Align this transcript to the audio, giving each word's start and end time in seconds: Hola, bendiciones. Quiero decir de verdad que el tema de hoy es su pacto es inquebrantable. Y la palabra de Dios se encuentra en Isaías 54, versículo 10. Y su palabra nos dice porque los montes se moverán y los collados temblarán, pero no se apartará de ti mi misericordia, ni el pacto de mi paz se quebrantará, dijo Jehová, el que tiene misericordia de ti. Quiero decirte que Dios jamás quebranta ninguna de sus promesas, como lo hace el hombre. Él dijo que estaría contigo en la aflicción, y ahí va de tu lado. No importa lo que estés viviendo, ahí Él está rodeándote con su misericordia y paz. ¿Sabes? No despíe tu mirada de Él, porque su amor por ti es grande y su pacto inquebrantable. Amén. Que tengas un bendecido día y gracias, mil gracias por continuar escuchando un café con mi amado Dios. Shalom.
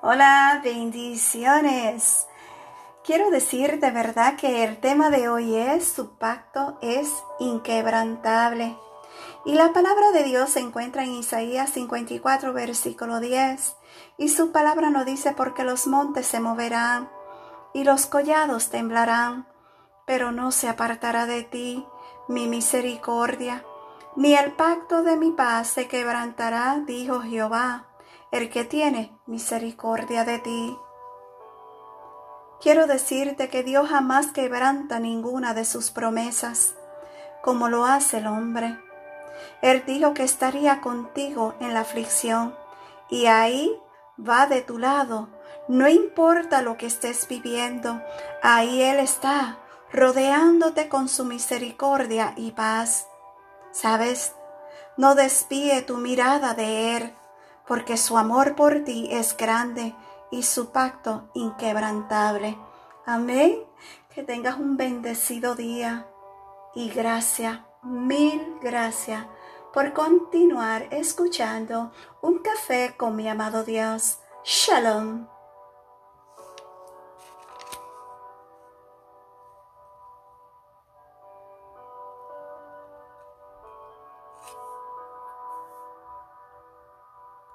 Hola, 0.00 0.60
bendiciones. 0.62 2.28
Quiero 3.02 3.32
decir 3.32 3.80
de 3.80 3.90
verdad 3.90 4.36
que 4.36 4.62
el 4.62 4.78
tema 4.78 5.10
de 5.10 5.28
hoy 5.28 5.56
es 5.56 5.88
su 5.88 6.10
pacto 6.10 6.78
es 6.80 7.12
inquebrantable. 7.40 8.78
Y 9.44 9.54
la 9.54 9.72
palabra 9.72 10.12
de 10.12 10.22
Dios 10.22 10.50
se 10.50 10.60
encuentra 10.60 11.02
en 11.02 11.14
Isaías 11.14 11.70
54, 11.70 12.52
versículo 12.52 13.18
10. 13.18 13.74
Y 14.18 14.28
su 14.28 14.52
palabra 14.52 14.90
nos 14.90 15.04
dice 15.04 15.32
porque 15.32 15.64
los 15.64 15.88
montes 15.88 16.28
se 16.28 16.38
moverán 16.38 17.10
y 17.74 17.82
los 17.82 18.06
collados 18.06 18.70
temblarán, 18.70 19.48
pero 20.06 20.30
no 20.30 20.52
se 20.52 20.68
apartará 20.68 21.26
de 21.26 21.42
ti 21.42 21.84
mi 22.28 22.46
misericordia, 22.46 23.64
ni 24.14 24.36
el 24.36 24.52
pacto 24.52 25.02
de 25.02 25.16
mi 25.16 25.32
paz 25.32 25.66
se 25.66 25.88
quebrantará, 25.88 26.78
dijo 26.86 27.20
Jehová, 27.20 27.88
el 28.30 28.50
que 28.50 28.64
tiene 28.64 29.16
misericordia 29.26 30.24
de 30.24 30.38
ti. 30.38 30.78
Quiero 32.60 32.86
decirte 32.86 33.48
que 33.48 33.62
Dios 33.62 33.88
jamás 33.88 34.32
quebranta 34.32 34.98
ninguna 34.98 35.54
de 35.54 35.64
sus 35.64 35.90
promesas, 35.90 36.74
como 37.42 37.68
lo 37.68 37.86
hace 37.86 38.18
el 38.18 38.26
hombre. 38.26 38.78
Él 39.62 39.84
dijo 39.86 40.12
que 40.12 40.24
estaría 40.24 40.80
contigo 40.80 41.54
en 41.60 41.72
la 41.72 41.80
aflicción, 41.80 42.54
y 43.08 43.26
ahí 43.26 43.80
va 44.18 44.46
de 44.46 44.60
tu 44.60 44.78
lado. 44.78 45.28
No 45.68 45.88
importa 45.88 46.62
lo 46.62 46.76
que 46.76 46.86
estés 46.86 47.28
viviendo, 47.28 48.02
ahí 48.42 48.82
Él 48.82 48.98
está 48.98 49.58
rodeándote 49.92 50.88
con 50.88 51.08
su 51.08 51.24
misericordia 51.24 52.34
y 52.36 52.52
paz. 52.52 53.06
¿Sabes? 53.70 54.34
No 54.96 55.14
despíe 55.14 55.82
tu 55.82 55.96
mirada 55.98 56.54
de 56.54 56.96
Él, 56.96 57.14
porque 57.68 57.98
su 57.98 58.16
amor 58.16 58.56
por 58.56 58.82
ti 58.84 59.08
es 59.12 59.36
grande 59.36 59.94
y 60.30 60.42
su 60.42 60.70
pacto 60.72 61.28
inquebrantable. 61.34 62.58
Amén. 63.06 63.62
Que 64.12 64.22
tengas 64.22 64.58
un 64.58 64.76
bendecido 64.76 65.54
día 65.54 66.08
y 66.74 66.88
gracias, 66.88 67.60
mil 67.82 68.56
gracias 68.60 69.26
por 69.72 69.92
continuar 69.92 70.88
escuchando 70.90 71.92
un 72.22 72.38
café 72.38 72.94
con 72.96 73.14
mi 73.14 73.28
amado 73.28 73.64
Dios. 73.64 74.18
Shalom. 74.44 75.37